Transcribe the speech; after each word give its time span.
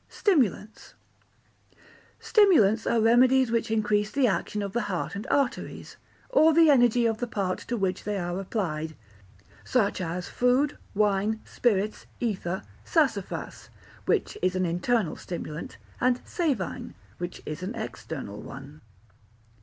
Stimulants 0.09 0.95
Stimulants 2.19 2.87
are 2.87 2.99
remedies 2.99 3.51
which 3.51 3.69
increase 3.69 4.09
the 4.09 4.25
action 4.25 4.63
of 4.63 4.73
the 4.73 4.81
heart 4.81 5.13
and 5.13 5.27
arteries, 5.29 5.95
or 6.29 6.55
the 6.55 6.71
energy 6.71 7.05
of 7.05 7.19
the 7.19 7.27
part 7.27 7.59
to 7.59 7.77
which 7.77 8.03
they 8.03 8.17
are 8.17 8.39
applied, 8.39 8.95
such 9.63 10.01
as 10.01 10.27
food, 10.27 10.75
wine, 10.95 11.39
spirits, 11.45 12.07
ether, 12.19 12.63
sassafras, 12.83 13.69
which 14.07 14.39
is 14.41 14.55
an 14.55 14.65
internal 14.65 15.15
stimulant, 15.15 15.77
and 15.99 16.19
savine, 16.25 16.95
which 17.19 17.43
is 17.45 17.61
an 17.61 17.75
external 17.75 18.41
one. 18.41 18.81